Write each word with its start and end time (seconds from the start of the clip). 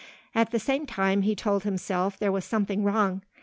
At 0.33 0.49
the 0.49 0.57
same 0.57 0.87
time 0.87 1.21
he 1.21 1.35
told 1.35 1.61
himself 1.63 2.17
there 2.17 2.31
was 2.31 2.43
something 2.43 2.83
wrong. 2.83 3.21